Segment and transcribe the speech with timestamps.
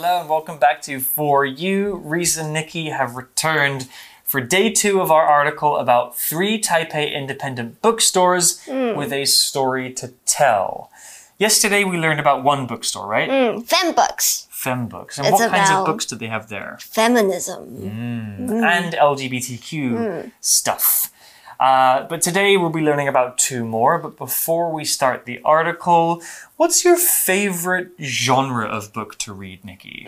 [0.00, 1.96] Hello and welcome back to For You.
[1.96, 3.88] Reese and Nikki have returned
[4.22, 8.94] for day two of our article about three Taipei independent bookstores mm.
[8.94, 10.92] with a story to tell.
[11.36, 13.28] Yesterday we learned about one bookstore, right?
[13.28, 15.18] Mm, fan books, Fem books.
[15.18, 16.78] And It's what kinds of books do they have there?
[16.80, 17.66] feminism.
[17.66, 18.48] Mm.
[18.50, 18.62] Mm.
[18.62, 21.12] And LGBTQ stuff.
[21.60, 23.98] Uh, but today we'll be learning about two more.
[23.98, 26.22] But before we start the article,
[26.56, 30.06] what's your favorite genre of book to read, Nikki?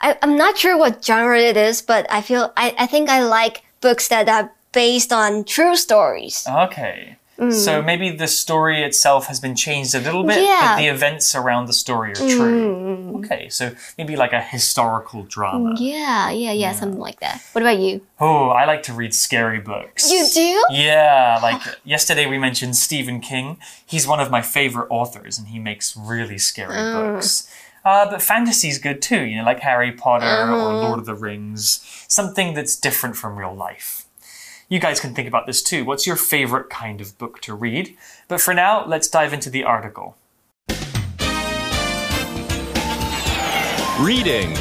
[0.00, 3.22] I, I'm not sure what genre it is, but I feel I, I think I
[3.24, 6.46] like books that are based on true stories.
[6.48, 7.16] Okay.
[7.38, 7.84] So mm.
[7.84, 10.74] maybe the story itself has been changed a little bit, Yeah.
[10.74, 12.74] but the events around the story are true.
[12.74, 13.24] Mm.
[13.24, 15.76] Okay, so maybe like a historical drama.
[15.78, 17.40] Yeah, yeah, yeah, something like that.
[17.52, 18.00] What about you?
[18.18, 20.10] Oh, I like to read scary books.
[20.10, 20.64] You do?
[20.74, 23.58] Yeah, like yesterday we mentioned Stephen King.
[23.86, 27.14] He's one of my favorite authors, and he makes really scary mm.
[27.14, 27.48] books.
[27.84, 30.78] Uh, but fantasy's good too, you know, like Harry Potter or uh-huh.
[30.80, 33.97] Lord of the Rings, something that's different from real life.
[34.70, 35.86] You guys can think about this too.
[35.86, 37.96] What's your favorite kind of book to read?
[38.28, 40.14] But for now, let's dive into the article.
[43.98, 44.54] Reading.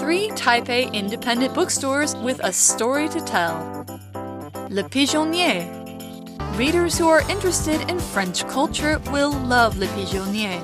[0.00, 3.86] Three Taipei independent bookstores with a story to tell.
[4.68, 5.64] Le Pigeonnier.
[6.56, 10.60] Readers who are interested in French culture will love Le Pigeonnier.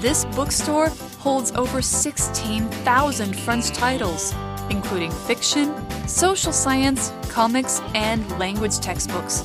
[0.00, 0.88] This bookstore
[1.18, 4.34] holds over 16,000 French titles,
[4.70, 5.74] including fiction,
[6.08, 9.42] social science, comics, and language textbooks.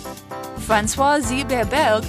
[0.58, 2.04] Françoise Zylberberg,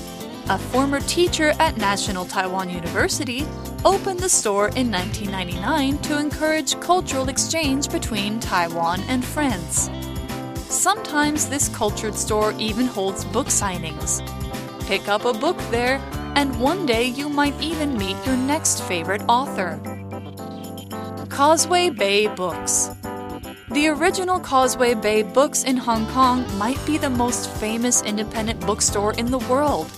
[0.49, 3.47] a former teacher at National Taiwan University,
[3.85, 9.91] opened the store in 1999 to encourage cultural exchange between Taiwan and France.
[10.69, 14.23] Sometimes this cultured store even holds book signings.
[14.87, 15.99] Pick up a book there,
[16.37, 19.81] and one day you might even meet your next favorite author.
[21.29, 22.91] Causeway Bay Books.
[23.71, 29.15] The original Causeway Bay Books in Hong Kong might be the most famous independent bookstore
[29.15, 29.91] in the world.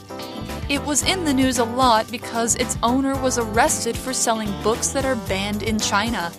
[0.69, 4.89] It was in the news a lot because its owner was arrested for selling books
[4.89, 6.33] that are banned in China.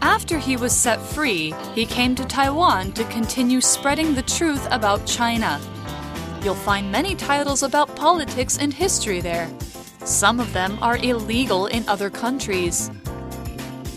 [0.00, 5.06] After he was set free, he came to Taiwan to continue spreading the truth about
[5.06, 5.60] China.
[6.42, 9.50] You'll find many titles about politics and history there.
[10.04, 12.90] Some of them are illegal in other countries.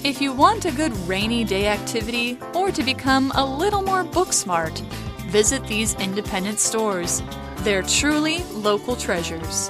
[0.03, 4.33] If you want a good rainy day activity or to become a little more book
[4.33, 4.79] smart,
[5.27, 7.21] visit these independent stores.
[7.57, 9.69] They're truly local treasures.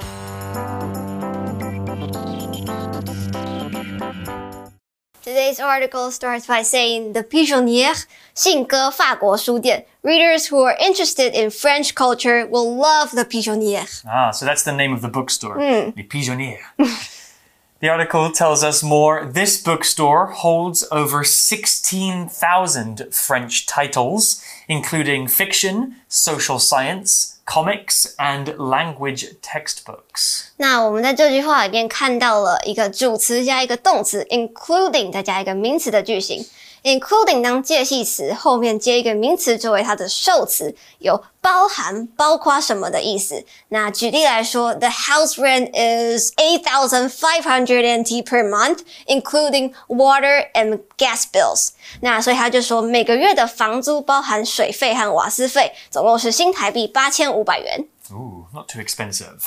[5.22, 7.94] Today's article starts by saying the Pigeonnier,
[8.33, 9.85] 信鸽法国书店.
[10.03, 13.85] Readers who are interested in French culture will love the Pigeonnier.
[14.05, 16.61] Ah, so that's the name of the bookstore, Les Pigeonniers.
[17.79, 19.25] the article tells us more.
[19.25, 30.45] This bookstore holds over 16,000 French titles, including fiction, social science, comics, and language textbooks.
[30.57, 36.45] 那我们在这句话里面看到了一个主词加一个动词，including 再加一个名词的句型。
[36.82, 43.44] Including 当介系词后面接一个名词作为它的受词，有包含、包括什么的意思。
[43.68, 51.70] 那举例来说，The house rent is eight thousand five hundred NT per month, including water and gas bills。
[52.00, 57.86] 那所以他就说每个月的房租包含水费和瓦斯费，总共是新台币八千五百元。
[58.10, 59.38] Ooh, not too expensive.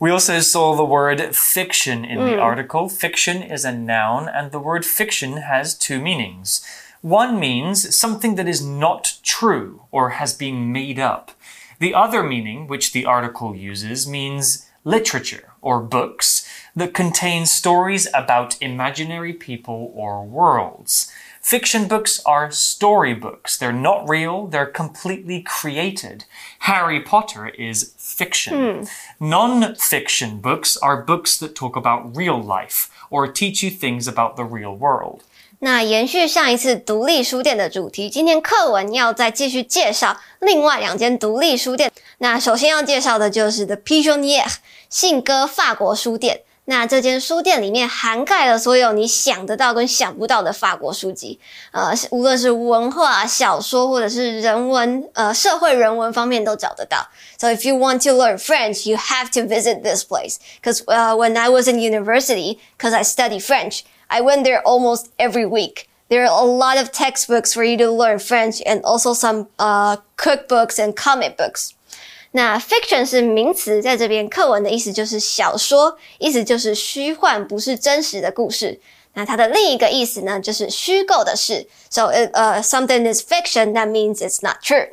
[0.00, 2.40] We also saw the word fiction in the hmm.
[2.40, 2.88] article.
[2.88, 6.64] Fiction is a noun, and the word fiction has two meanings.
[7.02, 11.32] One means something that is not true or has been made up.
[11.80, 18.60] The other meaning, which the article uses, means literature or books that contain stories about
[18.62, 21.12] imaginary people or worlds.
[21.42, 23.56] Fiction books are storybooks.
[23.56, 26.24] They're not real, they're completely created.
[26.60, 28.86] Harry Potter is fiction.
[29.18, 34.36] Non fiction books are books that talk about real life or teach you things about
[34.36, 35.20] the real world.
[35.60, 41.92] 那延续上一次独立书店的主题，今天课文要再继续介绍另外两间独立书店。
[42.18, 44.46] 那首先要介绍的就是 The Pigeonnier
[44.88, 46.42] 信鸽法国书店。
[46.69, 51.39] 那这间书店里面涵盖了所有你想得到跟想不到的法国书籍，
[51.71, 57.07] 呃，无论是文化、小说或者是人文、呃社会人文方面都找得到。
[57.37, 60.37] So if you want to learn French, you have to visit this place.
[60.59, 65.09] Because uh, when I was in university, because I study French, I went there almost
[65.17, 65.87] every week.
[66.09, 69.97] There are a lot of textbooks for you to learn French and also some uh,
[70.17, 71.75] cookbooks and comic books.
[72.31, 78.79] 那 fiction 是名词，在这边课文的意思就是小说，意思就是虚幻，不是真实的故事。
[79.13, 81.65] 那它的另一个意思呢，就是虚构的事。
[81.89, 84.89] So, uh, something is fiction, that means it's not true.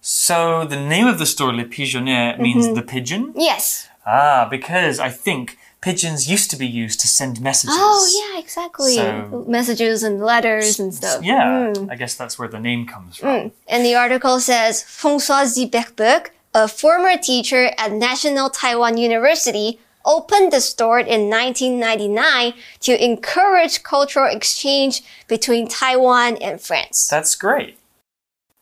[0.00, 3.32] So the name of the store, Le Pigeonnier, means the pigeon?
[3.34, 3.88] Yes.
[4.06, 7.76] Ah, because I think pigeons used to be used to send messages.
[7.76, 8.94] Oh, yeah, exactly.
[8.94, 11.22] So- Messages and letters and stuff.
[11.22, 13.50] Yeah, I guess that's where the name comes from.
[13.68, 20.61] And the article says François Zieberberg, a former teacher at National Taiwan University, opened the
[20.61, 27.07] store in 1999 to encourage cultural exchange between Taiwan and France.
[27.09, 27.77] That's great.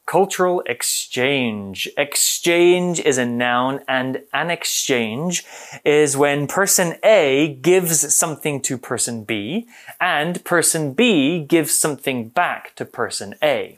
[0.06, 1.88] Cultural exchange.
[1.96, 5.46] Exchange is a noun, and an exchange
[5.86, 9.68] is when person A gives something to person B,
[10.02, 13.78] and person B gives something back to person A.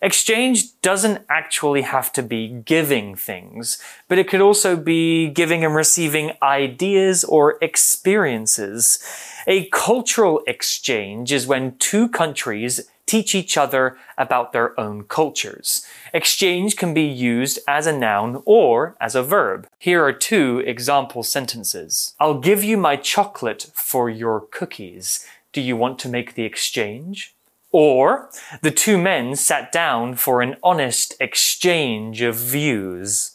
[0.00, 5.74] Exchange doesn't actually have to be giving things, but it could also be giving and
[5.74, 8.98] receiving ideas or experiences.
[9.46, 15.84] A cultural exchange is when two countries teach each other about their own cultures.
[16.12, 19.66] Exchange can be used as a noun or as a verb.
[19.78, 22.14] Here are two example sentences.
[22.20, 25.26] I'll give you my chocolate for your cookies.
[25.52, 27.34] Do you want to make the exchange?
[27.70, 28.30] Or
[28.62, 33.32] the two men sat down for an honest exchange of views.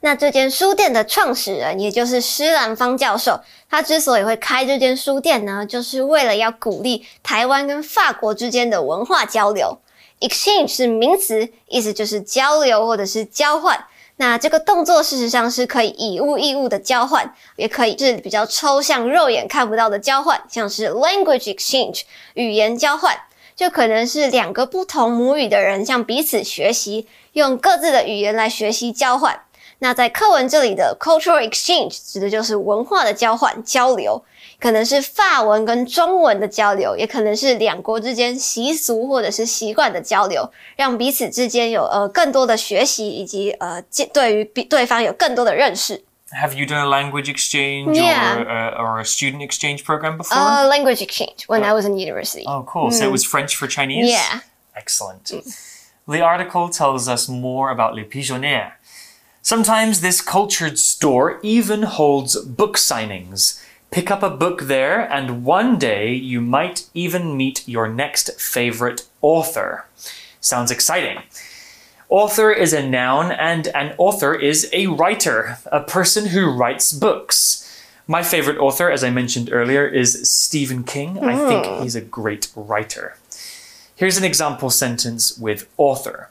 [0.00, 9.78] 那这间书店的创始人，也就是施兰芳教授，他之所以会开这间书店呢，就是为了要鼓励台湾跟法国之间的文化交流。
[10.20, 13.84] Exchange 是名词，意思就是交流或者是交换。
[14.18, 22.02] 那这个动作事实上是可以以物易物的交换，也可以是比较抽象、肉眼看不到的交换，像是 language exchange
[22.32, 23.14] 语言交换，
[23.54, 29.38] 就可能是两个不同母语的人向彼此学习，用各自的语言来学习交换。
[29.80, 34.24] 那在课文这里的 cultural exchange 指的就是文化的交换交流，
[34.59, 46.03] 可能是法文跟中文的交流，也可能是两国之间习俗或者是习惯的交流，让彼此之间有呃更多的学习，以及呃见对于比对方有更多的认识。
[46.33, 48.37] Have you done a language exchange Yeah.
[48.37, 50.37] or, uh, or a student exchange program before?
[50.37, 52.45] Uh, language exchange when I was in university.
[52.47, 52.89] oh, cool.
[52.89, 54.09] So it was French for Chinese?
[54.09, 54.39] Yeah.
[54.73, 55.29] Excellent.
[56.07, 58.71] The article tells us more about Les Pigeonniers.
[59.41, 63.59] Sometimes this cultured store even holds book signings.
[63.90, 69.06] Pick up a book there, and one day you might even meet your next favorite
[69.22, 69.86] author.
[70.40, 71.22] Sounds exciting.
[72.08, 77.62] Author is a noun, and an author is a writer, a person who writes books.
[78.06, 81.18] My favorite author, as I mentioned earlier, is Stephen King.
[81.18, 81.82] I think hmm.
[81.82, 83.16] he's a great writer.
[83.96, 86.28] Here's an example sentence with author.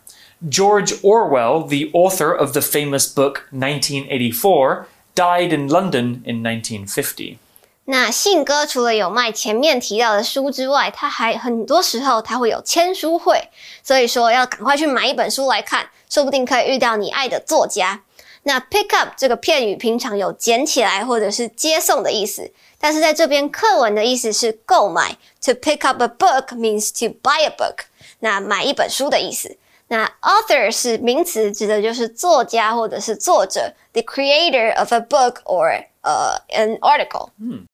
[0.48, 7.40] George Orwell, the author of the famous book 1984, died in London in 1950.
[7.86, 13.50] 那信哥除了有卖前面提到的书之外，他还很多时候他会有签书会，
[13.84, 18.02] 所以说要赶快去买一本书来看，说不定可以遇到你爱的作家。
[18.44, 25.18] 那 pick up 这个片语平常有捡起来或者是接送的意思，但是在这边课文的意思是购买。
[25.46, 27.86] To pick up a book means to buy a book，
[28.20, 29.58] 那买一本书的意思。
[29.90, 37.30] 那 author 是名词，指的就是作家或者是作者，the creator of a book or uh, an article。
[37.40, 37.68] 嗯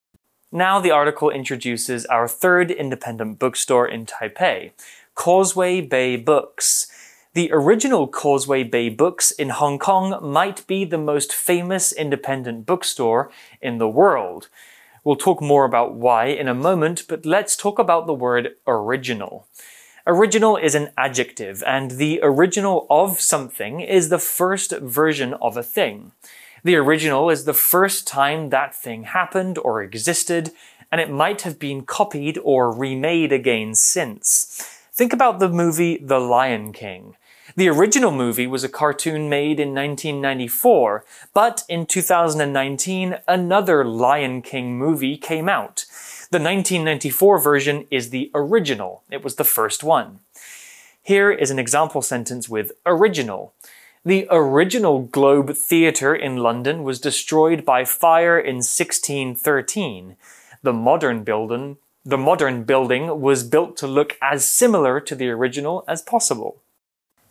[0.53, 4.71] Now the article introduces our third independent bookstore in Taipei,
[5.16, 6.92] Causeway Bay Books.
[7.33, 13.31] The original Causeway Bay Books in Hong Kong might be the most famous independent bookstore
[13.61, 14.49] in the world.
[15.06, 19.47] We'll talk more about why in a moment, but let's talk about the word original.
[20.06, 25.64] Original is an adjective, and the original of something is the first version of a
[25.64, 26.11] thing.
[26.63, 30.51] The original is the first time that thing happened or existed,
[30.91, 34.80] and it might have been copied or remade again since.
[34.94, 37.15] Think about the movie The Lion King.
[37.56, 41.03] The original movie was a cartoon made in 1994,
[41.33, 45.85] but in 2019, another Lion King movie came out.
[46.30, 49.01] The 1994 version is the original.
[49.09, 50.19] It was the first one.
[51.01, 53.53] Here is an example sentence with original.
[54.05, 60.17] The original Globe Theatre in London was destroyed by fire in 1613.
[60.62, 65.84] The modern building, the modern building was built to look as similar to the original
[65.88, 66.58] as possible.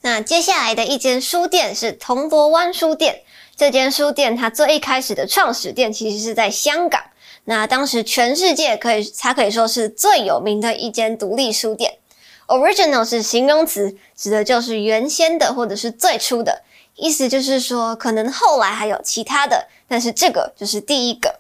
[0.02, 3.24] 那接下来的一间书店是铜锣湾书店。
[3.56, 7.02] 这间书店它最一开始的创始店其实是在香港。
[7.46, 11.99] 那当时全世界可以，它可以说是最有名的一间独立书店。
[12.51, 16.63] Original 是形容词，指的就是原先的或者是最初的。
[16.97, 21.37] 意思就是说，可能后来还有其他的，但是这个就是第一个。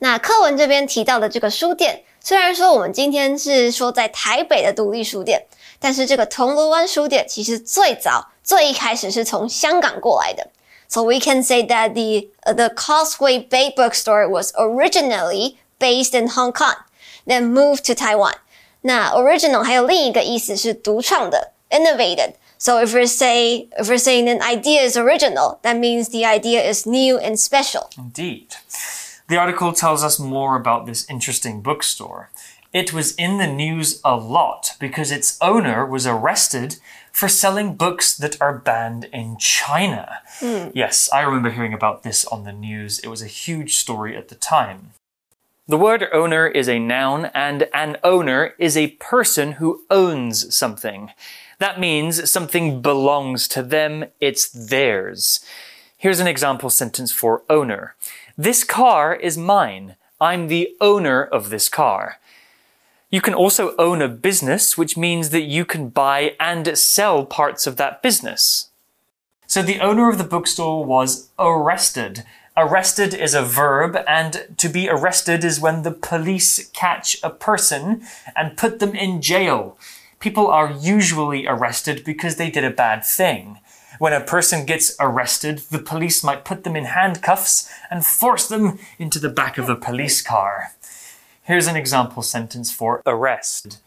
[0.00, 5.46] 那课文这边提到的这个书店，虽然说我们今天是说在台北的独立书店，
[5.78, 10.46] 但是这个铜锣湾书店其实最早最一开始是从香港过来的。
[10.88, 16.76] So we can say that the the Causeway Bay Bookstore was originally based in Hong Kong,
[17.26, 18.34] then moved to Taiwan.
[18.81, 26.09] 那 original 还有另一个意思是独创的，innovated。So if we say if we're saying an idea is original, that means
[26.09, 27.89] the idea is new and special.
[27.97, 28.55] Indeed.
[29.27, 32.29] The article tells us more about this interesting bookstore.
[32.71, 36.77] It was in the news a lot because its owner was arrested
[37.11, 40.21] for selling books that are banned in China.
[40.73, 42.99] Yes, I remember hearing about this on the news.
[42.99, 44.91] It was a huge story at the time.
[45.70, 51.12] The word owner is a noun, and an owner is a person who owns something.
[51.60, 55.44] That means something belongs to them, it's theirs.
[55.96, 57.94] Here's an example sentence for owner.
[58.36, 59.94] This car is mine.
[60.20, 62.18] I'm the owner of this car.
[63.08, 67.68] You can also own a business, which means that you can buy and sell parts
[67.68, 68.70] of that business.
[69.46, 72.24] So the owner of the bookstore was arrested.
[72.60, 78.02] Arrested is a verb, and to be arrested is when the police catch a person
[78.36, 79.78] and put them in jail.
[80.18, 83.60] People are usually arrested because they did a bad thing.
[83.98, 88.78] When a person gets arrested, the police might put them in handcuffs and force them
[88.98, 90.72] into the back of a police car.
[91.42, 93.80] Here's an example sentence for arrest.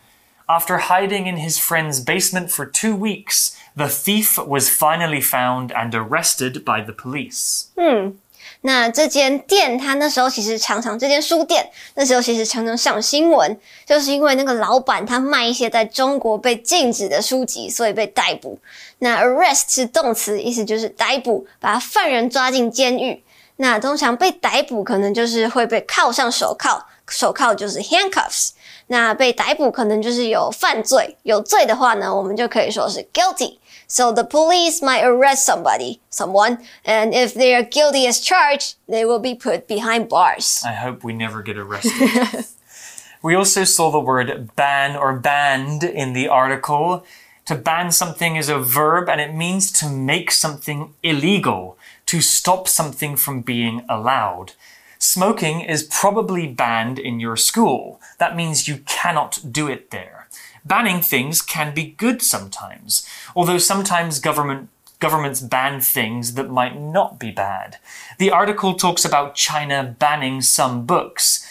[0.49, 5.93] After hiding in his friend's basement for two weeks, the thief was finally found and
[5.93, 7.69] arrested by the police.
[7.77, 8.17] Hmm.
[8.65, 18.57] 那这间店，它那时候其实常常这间书店那时候其实常常上新闻，就是因为那个老板他卖一些在中国被禁止的书籍，所以被逮捕。
[18.99, 23.21] 那 arrest 是动词，意思就是逮捕，把犯人抓进监狱。
[23.57, 28.51] 那通常被逮捕可能就是会被铐上手铐，手铐就是 handcuffs。
[28.87, 33.57] 那被逮捕可能就是有犯罪，有罪的话呢，我们就可以说是 guilty。
[33.93, 39.19] So the police might arrest somebody, someone, and if they are guilty as charged, they will
[39.19, 40.63] be put behind bars.
[40.65, 42.45] I hope we never get arrested.
[43.21, 47.05] we also saw the word ban or banned in the article.
[47.45, 52.67] To ban something is a verb and it means to make something illegal, to stop
[52.67, 54.53] something from being allowed.
[54.97, 58.01] Smoking is probably banned in your school.
[58.17, 60.22] That means you cannot do it there.
[60.65, 67.19] Banning things can be good sometimes, although sometimes government governments ban things that might not
[67.19, 67.77] be bad.
[68.19, 71.45] The article talks about China banning some books.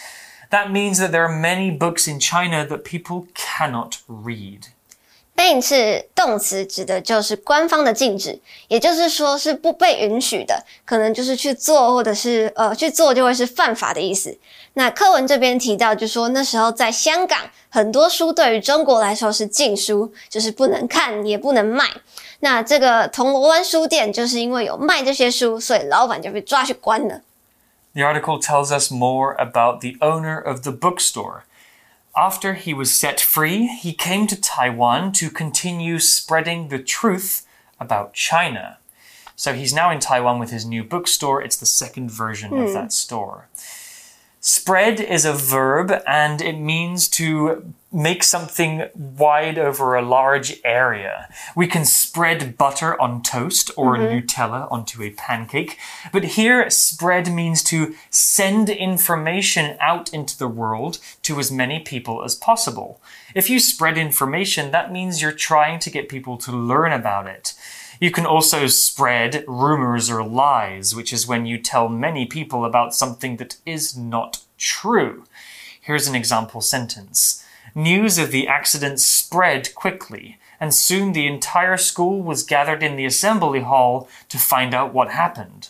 [0.49, 4.69] That means that there are many books in China that people cannot read.
[5.35, 14.37] Ban 是动词，指的就是官方的禁止，也就是说是不被允许的，可能就是去做或者是呃去做就会是犯法的意思。
[14.75, 21.89] 那课文这边提到，就说那时候在香港，很多书对于中国来说是禁书，就是不能看也不能卖。
[22.39, 27.21] 那这个铜锣湾书店就是因为有卖这些书，所以老板就被抓去关了。
[27.93, 31.41] The article tells us more about the owner of the bookstore.
[32.15, 37.45] After he was set free, he came to Taiwan to continue spreading the truth
[37.79, 38.77] about China.
[39.35, 41.41] So he's now in Taiwan with his new bookstore.
[41.41, 42.73] It's the second version of hmm.
[42.73, 43.47] that store.
[44.39, 51.29] Spread is a verb and it means to make something wide over a large area.
[51.55, 54.05] We can spread butter on toast or mm-hmm.
[54.05, 55.77] Nutella onto a pancake.
[56.11, 62.23] But here, spread means to send information out into the world to as many people
[62.23, 62.99] as possible.
[63.35, 67.53] If you spread information, that means you're trying to get people to learn about it.
[67.99, 72.95] You can also spread rumors or lies, which is when you tell many people about
[72.95, 75.25] something that is not true.
[75.79, 77.42] Here's an example sentence.
[77.74, 83.06] News of the accident spread quickly, and soon the entire school was gathered in the
[83.06, 85.68] assembly hall to find out what happened.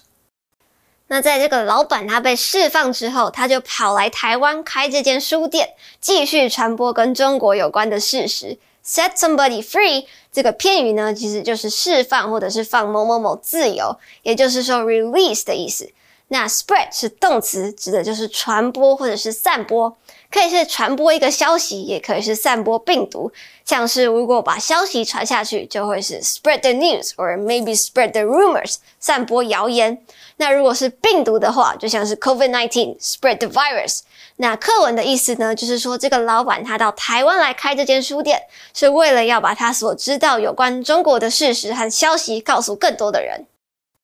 [1.09, 8.59] 那在这个老板他被释放之后，他就跑来台湾开这间书店，继续传播跟中国有关的事实。
[8.85, 15.91] Set somebody free 这个片语呢，其实就是释放或者是放某某某自由，也就是说 release 的意思。
[16.29, 19.97] 那 spread 是动词，指的就是传播或者是散播，
[20.33, 23.33] 可以是传播一个消息，也可以是散播病毒。
[23.65, 29.99] 像是如果把消息传下去，就会是 spread the news，or maybe spread the rumors，散播谣言。
[30.37, 34.01] 那如果是病毒的话，就像是 COVID-19，spread the virus。
[34.37, 38.41] 那课文的意思呢，就是说这个老板他到台湾来开这间书店，
[38.73, 43.47] 是为了要把他所知道有关中国的事实和消息告诉更多的人。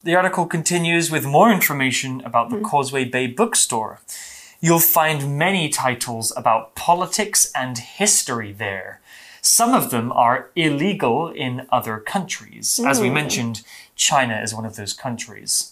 [0.02, 3.98] The article continues with more information about the Causeway Bay bookstore.
[4.61, 8.99] You'll find many titles about politics and history there.
[9.41, 12.79] Some of them are illegal in other countries.
[12.85, 13.13] As we hmm.
[13.13, 13.61] mentioned,
[13.95, 15.71] China is one of those countries.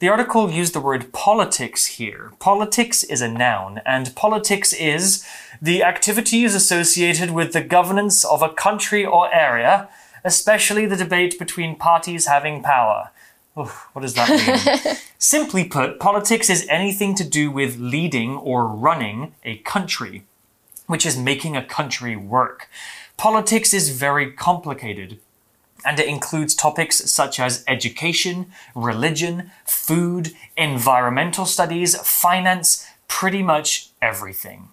[0.00, 2.32] The article used the word politics here.
[2.40, 5.26] Politics is a noun, and politics is
[5.60, 9.88] the activities associated with the governance of a country or area,
[10.24, 13.10] especially the debate between parties having power.
[13.58, 14.28] Oof, what does that
[14.84, 14.96] mean?
[15.18, 20.24] Simply put, politics is anything to do with leading or running a country,
[20.86, 22.68] which is making a country work.
[23.16, 25.18] Politics is very complicated
[25.84, 34.68] and it includes topics such as education, religion, food, environmental studies, finance, pretty much everything.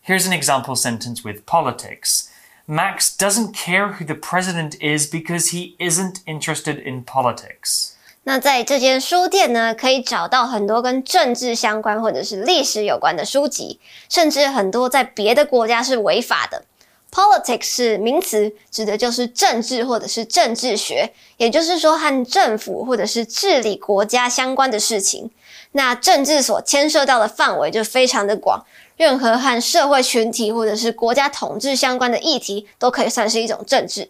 [0.00, 2.32] Here's an example sentence with politics.
[2.66, 7.96] Max doesn't care who the president is because he isn't interested in politics.
[8.24, 16.62] 那在这间书店呢，可以找到很多跟政治相关或者是历史有关的书籍，甚至很多在别的国家是违法的。
[17.10, 25.30] Politics 是名词，指的就是政治或者是政治学，也就是说和政府或者是治理国家相关的事情。
[25.72, 28.64] 那政治所牵涉到的范围就非常的广，
[28.96, 34.08] 任何和社会群体或者是国家统治相关的议题，都可以算是一种政治。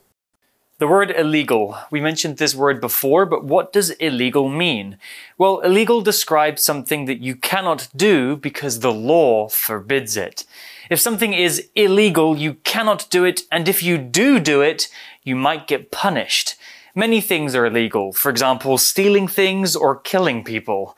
[0.82, 1.78] The word illegal.
[1.92, 4.98] We mentioned this word before, but what does illegal mean?
[5.38, 10.44] Well, illegal describes something that you cannot do because the law forbids it.
[10.90, 14.88] If something is illegal, you cannot do it, and if you do do it,
[15.22, 16.56] you might get punished.
[16.96, 18.12] Many things are illegal.
[18.12, 20.96] For example, stealing things or killing people.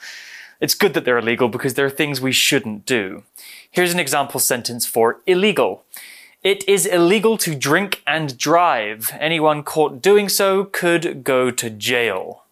[0.62, 3.24] It's good that they're illegal because they're things we shouldn't do.
[3.70, 5.84] Here's an example sentence for illegal.
[6.44, 9.10] It is illegal to drink and drive.
[9.18, 12.42] Anyone caught doing so could go to jail.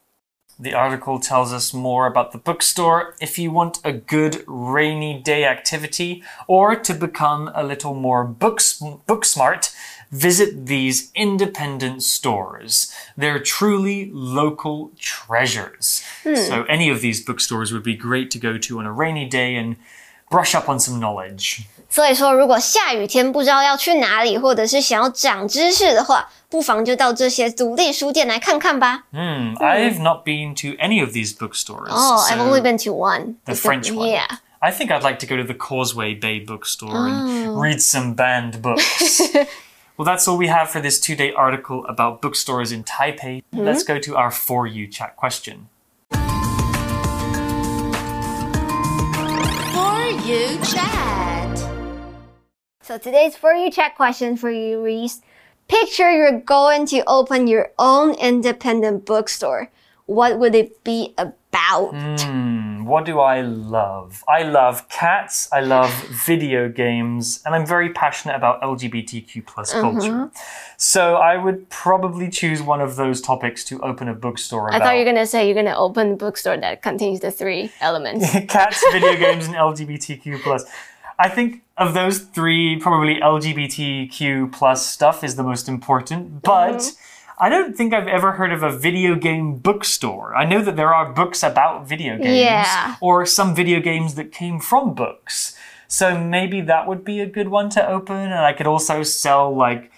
[0.58, 3.14] The article tells us more about the bookstore.
[3.20, 8.62] If you want a good rainy day activity or to become a little more book,
[9.06, 9.74] book smart,
[10.10, 12.94] visit these independent stores.
[13.14, 16.02] They're truly local treasures.
[16.22, 16.36] Hmm.
[16.36, 19.54] So, any of these bookstores would be great to go to on a rainy day
[19.54, 19.76] and
[20.30, 21.68] brush up on some knowledge.
[21.91, 29.05] 所以说，如果下雨天不知道要去哪里，或者是想要长知识的话，不妨就到这些独立书店来看看吧。
[29.13, 31.89] Hmm, I've not been to any of these bookstores.
[31.89, 33.35] Oh, I've so only been to one.
[33.45, 34.09] the It's French one.
[34.09, 34.27] Yeah.
[34.59, 38.61] I think I'd like to go to the Causeway Bay bookstore and read some banned
[38.61, 39.21] books.
[39.97, 43.43] well, that's all we have for this two day article about bookstores in Taipei.
[43.53, 45.69] Let's go to our For You chat question.
[49.71, 51.40] For you chat.
[52.84, 55.22] So today's for you chat question for you Reese.
[55.68, 59.70] Picture you're going to open your own independent bookstore.
[60.06, 61.92] What would it be about?
[61.92, 64.24] Hmm, what do I love?
[64.26, 65.92] I love cats, I love
[66.26, 70.30] video games, and I'm very passionate about LGBTQ plus culture.
[70.76, 74.94] So I would probably choose one of those topics to open a bookstore I thought
[74.94, 78.28] you were gonna say you're gonna open a bookstore that contains the three elements.
[78.48, 80.64] cats, video games, and LGBTQ plus.
[81.22, 86.42] I think of those three, probably LGBTQ plus stuff is the most important.
[86.42, 87.44] But mm-hmm.
[87.44, 90.34] I don't think I've ever heard of a video game bookstore.
[90.34, 92.96] I know that there are books about video games, Yeah.
[93.00, 95.56] or some video games that came from books.
[95.86, 99.54] So maybe that would be a good one to open, and I could also sell
[99.54, 99.92] like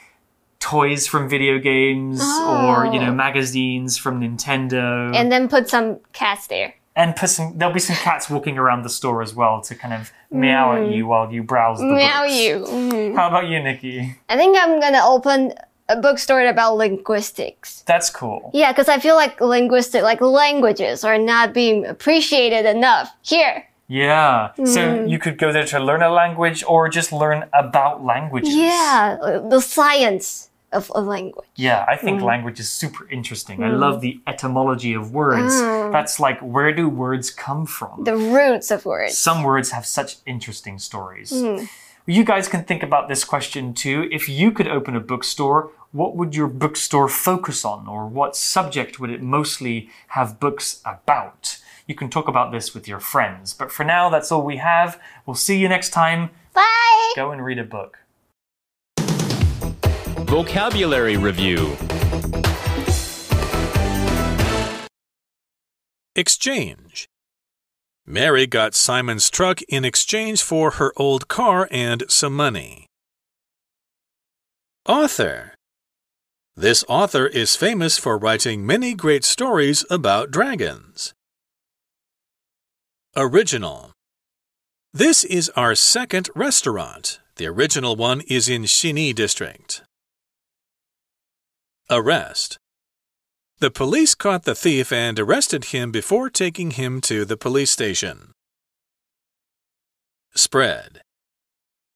[0.58, 3.14] toys from video games or you know oh.
[3.14, 6.74] magazines from Nintendo and then put some cats there.
[6.96, 9.94] And put some there'll be some cats walking around the store as well to kind
[9.94, 12.34] of meow at you while you browse the Meow books.
[12.34, 12.64] you.
[12.66, 13.14] Mhm.
[13.16, 14.16] How about you, Nikki?
[14.28, 15.54] I think I'm gonna open
[15.88, 17.82] a bookstore about linguistics.
[17.86, 18.50] That's cool.
[18.54, 23.66] Yeah, because I feel like linguistic, like languages, are not being appreciated enough here.
[23.86, 24.52] Yeah.
[24.64, 28.54] So you could go there to learn a language or just learn about languages.
[28.56, 29.16] Yeah,
[29.50, 31.46] the science of a language.
[31.56, 32.24] Yeah, I think mm.
[32.24, 33.62] language is super interesting.
[33.62, 33.78] I mm.
[33.78, 35.54] love the etymology of words.
[35.54, 35.92] Mm.
[35.92, 38.04] That's like where do words come from?
[38.04, 39.16] The roots of words.
[39.16, 41.32] Some words have such interesting stories.
[42.06, 44.08] You guys can think about this question too.
[44.12, 49.00] If you could open a bookstore, what would your bookstore focus on, or what subject
[49.00, 51.58] would it mostly have books about?
[51.86, 53.54] You can talk about this with your friends.
[53.54, 55.00] But for now, that's all we have.
[55.24, 56.30] We'll see you next time.
[56.52, 57.12] Bye!
[57.16, 58.00] Go and read a book.
[60.34, 61.76] Vocabulary Review
[66.16, 67.06] Exchange.
[68.04, 72.88] Mary got Simon's truck in exchange for her old car and some money.
[74.88, 75.54] Author.
[76.56, 81.14] This author is famous for writing many great stories about dragons.
[83.14, 83.92] Original
[84.92, 87.20] This is our second restaurant.
[87.36, 89.82] The original one is in Xinyi District.
[91.89, 92.57] Arrest
[93.59, 98.31] The police caught the thief and arrested him before taking him to the police station.
[100.35, 101.01] Spread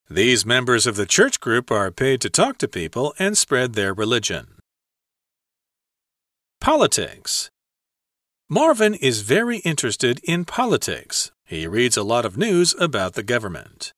[0.09, 3.93] these members of the church group are paid to talk to people and spread their
[3.93, 4.59] religion.
[6.61, 7.49] Politics
[8.49, 11.31] Marvin is very interested in politics.
[11.45, 13.91] He reads a lot of news about the government.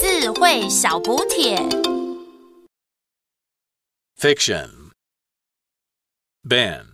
[0.00, 1.91] 智慧小补帖
[4.23, 4.93] Fiction.
[6.45, 6.92] Ben